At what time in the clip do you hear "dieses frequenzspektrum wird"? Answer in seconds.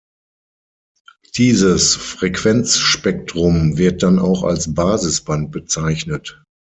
1.35-4.01